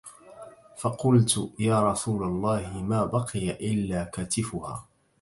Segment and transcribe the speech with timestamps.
[0.77, 4.85] فَقُلْت يَا رَسُولَ اللَّهِ مَا بَقِيَ إلَّا كَتِفُهَا